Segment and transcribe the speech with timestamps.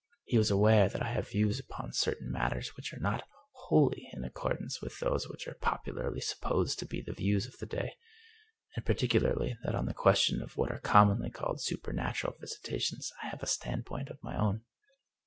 [0.25, 4.23] He was aware that I have views upon certain matters which are not wholly in
[4.23, 7.93] accordance with those which are popularly sup posed to be the views of the day,
[8.75, 13.43] and particularly that on the question of what are commonly called supernatural visitations I have
[13.43, 14.63] a standpoint of my own.